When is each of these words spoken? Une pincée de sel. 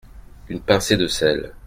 Une 0.49 0.61
pincée 0.61 0.97
de 0.97 1.05
sel. 1.05 1.53